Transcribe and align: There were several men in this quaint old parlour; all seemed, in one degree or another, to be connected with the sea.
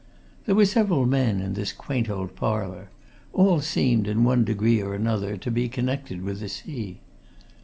There 0.47 0.55
were 0.55 0.65
several 0.65 1.05
men 1.05 1.39
in 1.41 1.53
this 1.53 1.71
quaint 1.71 2.09
old 2.09 2.35
parlour; 2.35 2.89
all 3.33 3.61
seemed, 3.61 4.07
in 4.07 4.23
one 4.23 4.43
degree 4.43 4.81
or 4.81 4.95
another, 4.95 5.37
to 5.37 5.51
be 5.51 5.69
connected 5.69 6.23
with 6.23 6.39
the 6.39 6.49
sea. 6.49 7.01